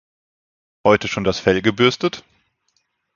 [0.83, 2.23] Heute schon das Fell gebürstet?